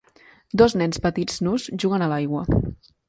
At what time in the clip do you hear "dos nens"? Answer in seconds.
0.61-1.01